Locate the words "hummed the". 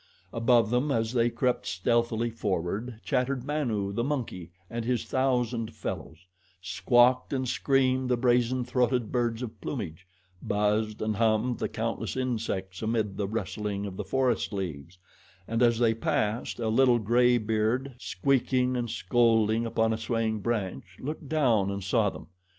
11.17-11.69